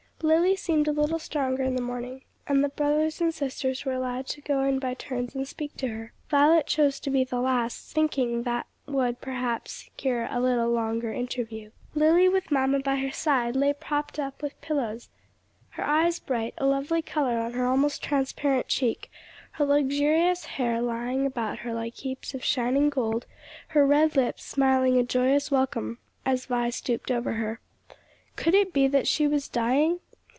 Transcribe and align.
Lily 0.23 0.55
seemed 0.55 0.87
a 0.87 0.91
little 0.91 1.17
stronger 1.17 1.63
in 1.63 1.75
the 1.75 1.81
morning, 1.81 2.21
and 2.45 2.63
the 2.63 2.69
brothers 2.69 3.19
and 3.21 3.33
sisters 3.33 3.85
were 3.85 3.93
allowed 3.93 4.27
to 4.27 4.41
go 4.41 4.61
in 4.61 4.77
by 4.77 4.93
turns 4.93 5.33
and 5.33 5.47
speak 5.47 5.75
to 5.77 5.87
her. 5.87 6.13
Violet 6.29 6.67
chose 6.67 6.99
to 6.99 7.09
be 7.09 7.23
the 7.23 7.39
last, 7.39 7.91
thinking 7.91 8.43
that 8.43 8.67
would, 8.85 9.19
perhaps, 9.19 9.71
secure 9.71 10.27
a 10.29 10.39
little 10.39 10.69
longer 10.69 11.11
interview. 11.11 11.71
Lily 11.95 12.29
with 12.29 12.51
mamma 12.51 12.81
by 12.81 12.97
her 12.97 13.09
side, 13.09 13.55
lay 13.55 13.73
propped 13.73 14.19
up 14.19 14.43
with 14.43 14.61
pillows 14.61 15.09
her 15.71 15.83
eyes 15.83 16.19
bright, 16.19 16.53
a 16.59 16.67
lovely 16.67 17.01
color 17.01 17.39
on 17.39 17.53
her 17.53 17.65
almost 17.65 18.03
transparent 18.03 18.67
cheek, 18.67 19.09
her 19.53 19.65
luxurious 19.65 20.45
hair 20.45 20.83
lying 20.83 21.25
about 21.25 21.57
her 21.59 21.73
like 21.73 21.95
heaps 21.95 22.35
of 22.35 22.43
shining 22.45 22.91
gold, 22.91 23.25
her 23.69 23.87
red 23.87 24.15
lips 24.15 24.43
smiling 24.45 24.99
a 24.99 25.03
joyous 25.03 25.49
welcome, 25.49 25.97
as 26.27 26.45
Vi 26.45 26.69
stooped 26.69 27.09
over 27.09 27.33
her. 27.33 27.59
Could 28.35 28.53
it 28.53 28.71
be 28.71 28.87
that 28.87 29.07
she 29.07 29.25
was 29.27 29.47
dying? 29.47 29.99